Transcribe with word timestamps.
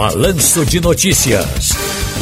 Balanço 0.00 0.64
de 0.64 0.80
Notícias. 0.80 1.76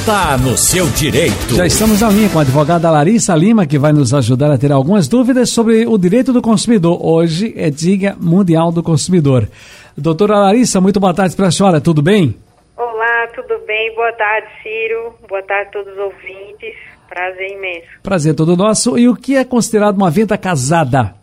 Tá 0.04 0.36
no 0.36 0.56
seu 0.56 0.84
direito. 0.98 1.54
Já 1.54 1.64
estamos 1.64 2.00
na 2.00 2.10
linha 2.10 2.28
com 2.28 2.40
a 2.40 2.42
advogada 2.42 2.90
Larissa 2.90 3.36
Lima, 3.36 3.68
que 3.68 3.78
vai 3.78 3.92
nos 3.92 4.12
ajudar 4.12 4.50
a 4.50 4.58
ter 4.58 4.72
algumas 4.72 5.06
dúvidas 5.06 5.50
sobre 5.50 5.86
o 5.86 5.96
direito 5.96 6.32
do 6.32 6.42
consumidor. 6.42 6.98
Hoje 7.00 7.54
é 7.56 7.70
Dia 7.70 8.16
Mundial 8.18 8.72
do 8.72 8.82
Consumidor. 8.82 9.48
Doutora 9.96 10.40
Larissa, 10.40 10.80
muito 10.80 10.98
boa 10.98 11.14
tarde 11.14 11.36
para 11.36 11.46
a 11.46 11.50
senhora, 11.52 11.80
tudo 11.80 12.02
bem? 12.02 12.34
Olá, 12.76 13.28
tudo 13.32 13.56
bem? 13.64 13.94
Boa 13.94 14.12
tarde, 14.14 14.48
Ciro. 14.60 15.14
Boa 15.28 15.42
tarde 15.44 15.68
a 15.68 15.70
todos 15.70 15.92
os 15.92 15.98
ouvintes. 16.00 16.74
Prazer 17.08 17.52
imenso. 17.52 17.86
Prazer 18.02 18.34
todo 18.34 18.56
nosso. 18.56 18.98
E 18.98 19.08
o 19.08 19.14
que 19.14 19.36
é 19.36 19.44
considerado 19.44 19.96
uma 19.96 20.10
venda 20.10 20.36
casada? 20.36 21.14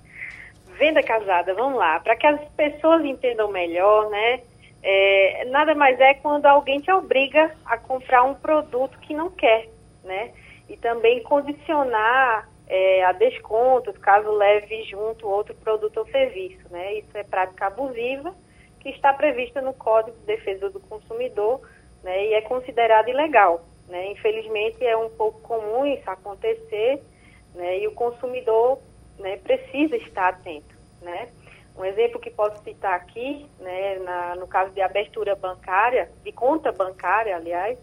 Venda 0.79 1.03
casada, 1.03 1.53
vamos 1.53 1.77
lá. 1.77 1.99
Para 1.99 2.15
que 2.15 2.25
as 2.25 2.39
pessoas 2.55 3.03
entendam 3.03 3.51
melhor, 3.51 4.09
né? 4.09 4.39
É, 4.87 5.45
nada 5.45 5.73
mais 5.73 5.99
é 5.99 6.13
quando 6.13 6.45
alguém 6.45 6.79
te 6.79 6.91
obriga 6.91 7.55
a 7.65 7.75
comprar 7.75 8.21
um 8.21 8.35
produto 8.35 8.99
que 8.99 9.15
não 9.15 9.31
quer, 9.31 9.67
né? 10.03 10.31
E 10.69 10.77
também 10.77 11.23
condicionar 11.23 12.47
é, 12.67 13.03
a 13.03 13.11
descontos, 13.11 13.97
caso 13.97 14.29
leve 14.31 14.83
junto 14.83 15.27
outro 15.27 15.55
produto 15.55 15.97
ou 15.97 16.05
serviço, 16.05 16.61
né? 16.69 16.99
Isso 16.99 17.17
é 17.17 17.23
prática 17.23 17.65
abusiva 17.65 18.35
que 18.79 18.89
está 18.89 19.11
prevista 19.11 19.59
no 19.59 19.73
Código 19.73 20.15
de 20.19 20.25
Defesa 20.27 20.69
do 20.69 20.79
Consumidor, 20.81 21.61
né? 22.03 22.27
E 22.27 22.33
é 22.35 22.41
considerado 22.41 23.09
ilegal, 23.09 23.65
né? 23.89 24.11
Infelizmente 24.11 24.85
é 24.85 24.95
um 24.95 25.09
pouco 25.09 25.41
comum 25.41 25.83
isso 25.87 26.07
acontecer, 26.07 27.01
né? 27.55 27.79
E 27.79 27.87
o 27.87 27.91
consumidor, 27.91 28.77
né, 29.17 29.37
precisa 29.37 29.95
estar 29.97 30.27
atento, 30.27 30.75
né? 31.01 31.29
Um 31.77 31.83
exemplo 31.83 32.19
que 32.19 32.29
posso 32.29 32.63
citar 32.63 32.93
aqui, 32.93 33.45
né, 33.59 33.99
na, 33.99 34.35
no 34.35 34.47
caso 34.47 34.71
de 34.71 34.81
abertura 34.81 35.35
bancária, 35.35 36.09
de 36.23 36.31
conta 36.31 36.71
bancária, 36.71 37.35
aliás, 37.35 37.77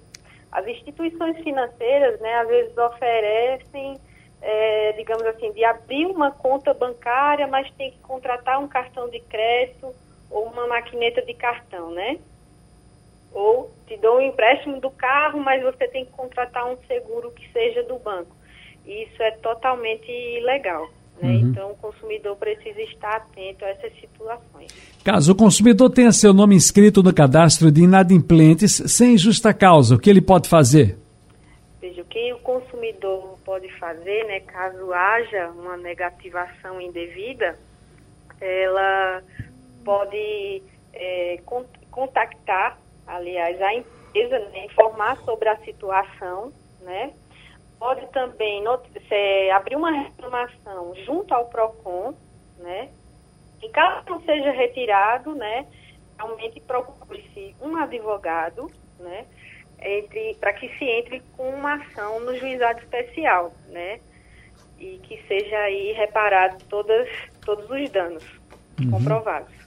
as 0.51 0.67
instituições 0.67 1.39
financeiras, 1.43 2.19
né, 2.21 2.35
às 2.37 2.49
vezes 2.49 2.77
oferecem, 2.77 3.99
é, 4.41 4.93
digamos 4.93 5.25
assim, 5.27 5.53
de 5.53 5.65
abrir 5.65 6.07
uma 6.07 6.31
conta 6.31 6.75
bancária, 6.75 7.47
mas 7.47 7.71
tem 7.73 7.93
que 7.93 7.99
contratar 7.99 8.59
um 8.59 8.69
cartão 8.69 9.09
de 9.09 9.21
crédito 9.21 9.95
ou 10.31 10.47
uma 10.47 10.67
maquineta 10.67 11.23
de 11.23 11.35
cartão, 11.35 11.91
né? 11.93 12.19
Ou 13.33 13.71
te 13.87 13.97
dou 13.99 14.19
um 14.19 14.21
empréstimo 14.21 14.81
do 14.81 14.91
carro, 14.91 15.39
mas 15.39 15.63
você 15.63 15.87
tem 15.89 16.05
que 16.05 16.13
contratar 16.13 16.67
um 16.67 16.77
seguro 16.87 17.31
que 17.31 17.51
seja 17.53 17.83
do 17.85 17.99
banco. 17.99 18.35
Isso 18.85 19.23
é 19.23 19.31
totalmente 19.31 20.11
ilegal. 20.11 20.89
Né? 21.23 21.29
Uhum. 21.29 21.51
Então, 21.51 21.71
o 21.71 21.77
consumidor 21.77 22.37
precisa 22.37 22.81
estar 22.83 23.17
atento 23.17 23.65
a 23.65 23.69
essas 23.69 23.93
situações. 24.01 24.73
Caso 25.05 25.33
o 25.33 25.37
consumidor 25.37 25.89
tenha 25.89 26.11
seu 26.11 26.35
nome 26.35 26.57
inscrito 26.57 27.01
no 27.01 27.15
cadastro 27.15 27.71
de 27.71 27.85
inadimplentes 27.85 28.83
sem 28.87 29.17
justa 29.17 29.55
causa, 29.55 29.95
o 29.95 29.99
que 30.01 30.11
ele 30.11 30.21
pode 30.21 30.49
fazer? 30.49 30.99
Veja, 31.81 32.03
o 32.03 32.05
que 32.05 32.33
o 32.33 32.39
consumidor 32.39 33.39
pode 33.45 33.73
fazer, 33.79 34.25
né, 34.25 34.41
caso 34.41 34.93
haja 34.93 35.51
uma 35.51 35.77
negativação 35.77 36.81
indevida, 36.81 37.57
ela 38.41 39.23
pode 39.85 40.63
é, 40.93 41.41
contactar, 41.91 42.79
aliás, 43.07 43.61
a 43.63 43.75
empresa, 43.75 44.39
né, 44.51 44.67
informar 44.67 45.17
sobre 45.25 45.49
a 45.49 45.57
situação, 45.59 46.53
né, 46.81 47.13
pode 47.83 48.07
também 48.13 48.63
abrir 49.53 49.75
uma 49.75 49.91
reclamação 49.91 50.95
junto 51.05 51.35
ao 51.35 51.47
PROCON, 51.47 52.15
né? 52.59 52.89
E 53.61 53.69
caso 53.71 54.09
não 54.09 54.23
seja 54.23 54.53
retirado, 54.53 55.35
né, 55.35 55.67
realmente 56.17 56.61
procure-se 56.61 57.57
um 57.61 57.77
advogado, 57.77 58.71
né, 59.01 59.27
para 60.39 60.53
que 60.53 60.69
se 60.79 60.85
entre 60.85 61.21
com 61.37 61.49
uma 61.51 61.75
ação 61.75 62.21
no 62.21 62.37
juizado 62.39 62.79
especial, 62.79 63.53
né, 63.67 63.99
e 64.79 64.99
que 65.03 65.21
seja 65.27 65.59
aí 65.59 65.91
reparado 65.93 66.63
todas, 66.69 67.09
todos 67.45 67.69
os 67.69 67.91
danos 67.91 68.25
uhum. 68.81 68.93
comprovados. 68.93 69.62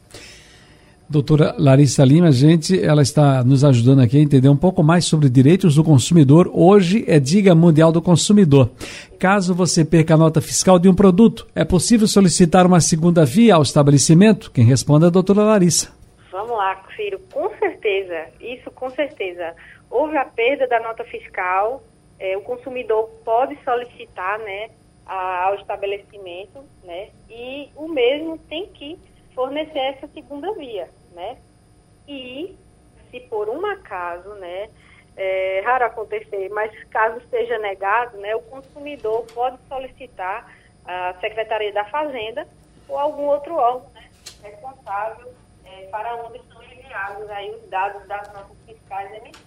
Doutora 1.08 1.54
Larissa 1.60 2.04
Lima, 2.04 2.32
gente, 2.32 2.84
ela 2.84 3.04
está 3.04 3.44
nos 3.44 3.64
ajudando 3.64 4.02
aqui 4.02 4.18
a 4.18 4.22
entender 4.22 4.50
um 4.50 4.58
pouco 4.58 4.82
mais 4.82 5.06
sobre 5.06 5.30
direitos 5.30 5.76
do 5.76 5.84
consumidor. 5.84 6.50
Hoje 6.52 7.06
é 7.08 7.20
Dia 7.20 7.54
Mundial 7.54 7.92
do 7.92 8.02
Consumidor. 8.02 8.72
Caso 9.20 9.54
você 9.54 9.86
perca 9.86 10.16
a 10.16 10.18
nota 10.18 10.42
fiscal 10.42 10.80
de 10.80 10.90
um 10.90 10.96
produto, 10.96 11.48
é 11.54 11.64
possível 11.64 12.08
solicitar 12.08 12.66
uma 12.66 12.82
segunda 12.82 13.24
via 13.24 13.54
ao 13.54 13.62
estabelecimento? 13.62 14.50
Quem 14.52 14.66
responde 14.66 15.06
é 15.06 15.08
a 15.08 15.12
doutora 15.12 15.44
Larissa. 15.44 15.94
Vamos 16.32 16.58
lá, 16.58 16.84
Ciro, 16.96 17.20
com 17.32 17.50
certeza, 17.60 18.26
isso 18.42 18.72
com 18.72 18.90
certeza. 18.90 19.54
Houve 19.92 20.18
a 20.18 20.26
perda 20.26 20.68
da 20.68 20.80
nota 20.80 21.04
fiscal, 21.04 21.84
é, 22.20 22.36
o 22.36 22.42
consumidor 22.42 23.10
pode 23.24 23.56
solicitar 23.64 24.40
né, 24.40 24.70
ao 25.06 25.54
estabelecimento, 25.54 26.64
né, 26.84 27.10
e 27.30 27.70
o 27.76 27.88
mesmo 27.88 28.40
tem 28.50 28.66
que 28.74 28.98
fornecer 29.36 29.78
essa 29.78 30.08
segunda 30.08 30.52
via, 30.54 30.90
né? 31.16 31.38
E 32.08 32.56
se 33.10 33.20
por 33.22 33.50
um 33.50 33.66
acaso, 33.66 34.30
né, 34.36 34.70
é 35.18 35.62
raro 35.66 35.86
acontecer, 35.86 36.50
mas 36.50 36.72
caso 36.90 37.22
seja 37.30 37.58
negado, 37.60 38.18
né, 38.18 38.36
o 38.36 38.42
consumidor 38.42 39.26
pode 39.34 39.58
solicitar 39.68 40.54
a 40.86 41.16
Secretaria 41.20 41.74
da 41.74 41.86
Fazenda 41.86 42.46
ou 42.88 43.00
algum 43.00 43.24
outro 43.24 43.56
órgão 43.56 43.90
né, 43.94 44.04
responsável 44.44 45.34
é, 45.66 45.88
para 45.88 46.16
onde 46.18 46.40
são 46.52 46.62
enviados 46.64 47.30
aí 47.30 47.50
os 47.52 47.70
dados 47.70 48.06
das 48.08 48.28
notas 48.34 48.58
fiscais 48.68 49.12
emitidas. 49.12 49.46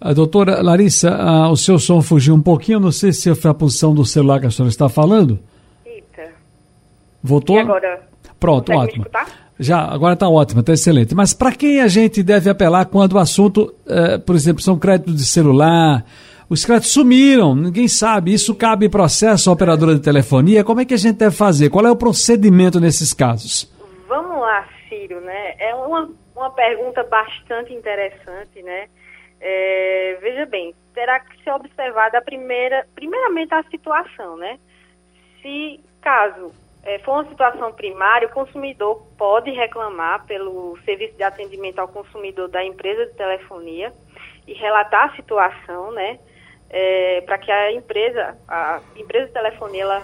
A 0.00 0.14
doutora 0.14 0.62
Larissa, 0.62 1.10
o 1.50 1.56
seu 1.56 1.78
som 1.78 2.00
fugiu 2.00 2.34
um 2.34 2.40
pouquinho, 2.40 2.80
não 2.80 2.90
sei 2.90 3.12
se 3.12 3.34
foi 3.34 3.50
a 3.50 3.54
posição 3.54 3.94
do 3.94 4.02
celular 4.06 4.40
que 4.40 4.46
a 4.46 4.50
senhora 4.50 4.70
está 4.70 4.88
falando. 4.88 5.38
Eita. 5.84 6.32
Voltou? 7.22 7.56
E 7.56 7.58
agora? 7.58 8.08
Pronto, 8.38 8.72
ótimo. 8.72 9.04
Já, 9.62 9.84
agora 9.84 10.14
está 10.14 10.26
ótimo, 10.26 10.60
está 10.60 10.72
excelente. 10.72 11.14
Mas 11.14 11.34
para 11.34 11.52
quem 11.52 11.82
a 11.82 11.86
gente 11.86 12.22
deve 12.22 12.48
apelar 12.48 12.86
quando 12.86 13.12
o 13.12 13.18
assunto, 13.18 13.74
eh, 13.86 14.16
por 14.16 14.34
exemplo, 14.34 14.62
são 14.62 14.78
créditos 14.78 15.14
de 15.14 15.26
celular, 15.26 16.02
os 16.48 16.64
créditos 16.64 16.94
sumiram, 16.94 17.54
ninguém 17.54 17.86
sabe, 17.86 18.32
isso 18.32 18.54
cabe 18.54 18.88
processo 18.88 19.50
à 19.50 19.52
operadora 19.52 19.94
de 19.94 20.00
telefonia, 20.00 20.64
como 20.64 20.80
é 20.80 20.86
que 20.86 20.94
a 20.94 20.96
gente 20.96 21.18
deve 21.18 21.36
fazer? 21.36 21.68
Qual 21.68 21.84
é 21.86 21.90
o 21.90 21.96
procedimento 21.96 22.80
nesses 22.80 23.12
casos? 23.12 23.70
Vamos 24.08 24.40
lá, 24.40 24.66
Ciro, 24.88 25.20
né? 25.20 25.54
É 25.58 25.74
uma, 25.74 26.08
uma 26.34 26.50
pergunta 26.52 27.04
bastante 27.04 27.74
interessante, 27.74 28.62
né? 28.62 28.86
É, 29.42 30.18
veja 30.22 30.46
bem, 30.46 30.74
terá 30.94 31.20
que 31.20 31.44
ser 31.44 31.50
observada 31.50 32.22
primeira, 32.22 32.86
primeiramente 32.94 33.52
a 33.52 33.62
situação, 33.64 34.38
né? 34.38 34.58
Se 35.42 35.78
caso 36.00 36.50
é, 36.82 36.98
for 37.00 37.12
uma 37.12 37.28
situação 37.28 37.72
primária, 37.72 38.26
o 38.26 38.32
consumidor 38.32 39.06
pode 39.18 39.50
reclamar 39.50 40.24
pelo 40.26 40.78
serviço 40.84 41.14
de 41.14 41.22
atendimento 41.22 41.78
ao 41.78 41.88
consumidor 41.88 42.48
da 42.48 42.64
empresa 42.64 43.06
de 43.06 43.12
telefonia 43.12 43.92
e 44.46 44.54
relatar 44.54 45.10
a 45.10 45.16
situação, 45.16 45.92
né? 45.92 46.18
É, 46.70 47.20
para 47.22 47.36
que 47.36 47.50
a 47.50 47.72
empresa, 47.72 48.38
a 48.48 48.80
empresa 48.96 49.26
de 49.26 49.32
telefonia, 49.32 49.82
ela 49.82 50.02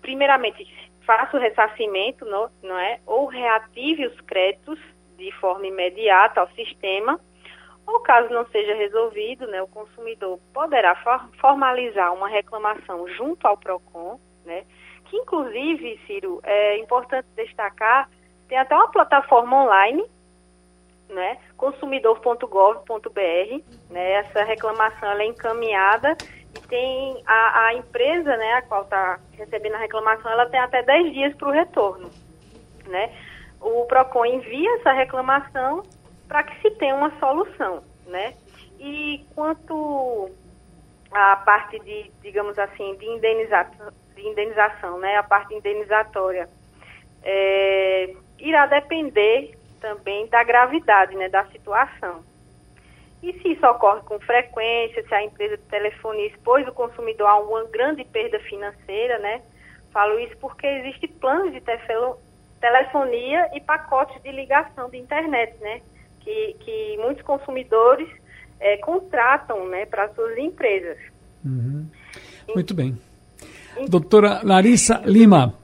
primeiramente 0.00 0.66
faça 1.04 1.36
o 1.36 1.40
ressarcimento, 1.40 2.24
não, 2.24 2.50
não 2.62 2.78
é? 2.78 3.00
Ou 3.06 3.26
reative 3.26 4.06
os 4.06 4.20
créditos 4.20 4.78
de 5.16 5.32
forma 5.32 5.66
imediata 5.66 6.40
ao 6.40 6.48
sistema. 6.50 7.18
Ou 7.86 8.00
caso 8.00 8.32
não 8.32 8.46
seja 8.46 8.74
resolvido, 8.74 9.46
né, 9.46 9.60
o 9.60 9.68
consumidor 9.68 10.38
poderá 10.54 10.94
for 10.96 11.28
formalizar 11.38 12.14
uma 12.14 12.28
reclamação 12.28 13.06
junto 13.08 13.46
ao 13.46 13.58
PROCON, 13.58 14.18
né? 14.44 14.64
Que 15.14 15.14
inclusive, 15.14 16.00
Ciro, 16.06 16.40
é 16.42 16.78
importante 16.78 17.26
destacar, 17.36 18.08
tem 18.48 18.58
até 18.58 18.74
uma 18.74 18.90
plataforma 18.90 19.64
online, 19.64 20.04
né, 21.08 21.38
consumidor.gov.br, 21.56 23.62
né, 23.90 24.12
essa 24.12 24.42
reclamação 24.42 25.12
é 25.12 25.26
encaminhada 25.26 26.16
e 26.56 26.60
tem 26.66 27.22
a, 27.26 27.66
a 27.66 27.74
empresa, 27.74 28.36
né, 28.36 28.54
a 28.54 28.62
qual 28.62 28.82
está 28.82 29.20
recebendo 29.32 29.74
a 29.74 29.78
reclamação, 29.78 30.30
ela 30.30 30.46
tem 30.46 30.58
até 30.58 30.82
10 30.82 31.12
dias 31.12 31.34
para 31.36 31.48
o 31.48 31.52
retorno, 31.52 32.10
né. 32.86 33.12
O 33.60 33.86
PROCON 33.86 34.26
envia 34.26 34.76
essa 34.76 34.92
reclamação 34.92 35.84
para 36.28 36.42
que 36.42 36.60
se 36.60 36.70
tenha 36.72 36.94
uma 36.94 37.16
solução, 37.18 37.82
né. 38.06 38.34
E 38.80 39.24
quanto 39.34 40.30
à 41.10 41.36
parte 41.36 41.78
de, 41.78 42.10
digamos 42.20 42.58
assim, 42.58 42.94
de 42.96 43.06
indenização, 43.06 43.90
de 44.14 44.26
indenização, 44.26 44.98
né, 44.98 45.16
a 45.16 45.22
parte 45.22 45.54
indenizatória, 45.54 46.48
é, 47.22 48.14
irá 48.38 48.66
depender 48.66 49.56
também 49.80 50.26
da 50.26 50.42
gravidade 50.42 51.14
né, 51.16 51.28
da 51.28 51.44
situação. 51.46 52.22
E 53.22 53.32
se 53.40 53.52
isso 53.52 53.66
ocorre 53.66 54.02
com 54.02 54.18
frequência, 54.20 55.02
se 55.06 55.14
a 55.14 55.24
empresa 55.24 55.56
de 55.56 55.62
telefonia 55.64 56.26
expôs 56.26 56.66
o 56.68 56.72
consumidor 56.72 57.26
a 57.26 57.38
uma 57.38 57.64
grande 57.64 58.04
perda 58.04 58.38
financeira, 58.40 59.18
né? 59.18 59.40
Falo 59.92 60.18
isso 60.18 60.36
porque 60.38 60.66
existe 60.66 61.08
planos 61.08 61.52
de 61.52 61.62
telefonia 62.60 63.50
e 63.54 63.60
pacotes 63.60 64.22
de 64.22 64.30
ligação 64.30 64.90
de 64.90 64.98
internet, 64.98 65.56
né? 65.60 65.80
que, 66.24 66.56
que 66.60 66.96
muitos 66.98 67.22
consumidores 67.22 68.08
é, 68.58 68.78
contratam 68.78 69.68
né, 69.68 69.84
para 69.86 70.12
suas 70.14 70.36
empresas. 70.38 70.98
Uhum. 71.44 71.86
Muito 72.54 72.74
bem. 72.74 72.98
Doutora 73.88 74.40
Larissa 74.42 75.02
Lima, 75.06 75.54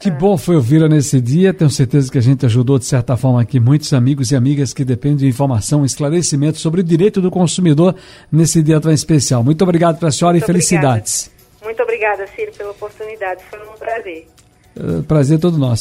que 0.00 0.10
bom 0.10 0.38
foi 0.38 0.56
ouvi-la 0.56 0.88
nesse 0.88 1.20
dia. 1.20 1.52
Tenho 1.52 1.70
certeza 1.70 2.10
que 2.10 2.18
a 2.18 2.22
gente 2.22 2.46
ajudou, 2.46 2.78
de 2.78 2.86
certa 2.86 3.16
forma, 3.16 3.40
aqui 3.42 3.60
muitos 3.60 3.92
amigos 3.92 4.30
e 4.30 4.36
amigas 4.36 4.72
que 4.72 4.84
dependem 4.84 5.18
de 5.18 5.26
informação, 5.28 5.84
esclarecimento 5.84 6.58
sobre 6.58 6.80
o 6.80 6.84
direito 6.84 7.20
do 7.20 7.30
consumidor 7.30 7.94
nesse 8.32 8.62
dia 8.62 8.80
tão 8.80 8.90
especial. 8.90 9.44
Muito 9.44 9.62
obrigado 9.62 9.98
para 9.98 10.08
a 10.08 10.12
senhora 10.12 10.34
Muito 10.34 10.44
e 10.44 10.46
felicidades. 10.46 11.26
Obrigada. 11.26 11.64
Muito 11.64 11.82
obrigada, 11.82 12.26
Ciro, 12.34 12.52
pela 12.56 12.70
oportunidade. 12.70 13.42
Foi 13.50 13.58
um 13.58 13.78
prazer. 13.78 14.26
Uh, 14.76 15.02
prazer 15.02 15.38
todo 15.38 15.58
nosso. 15.58 15.78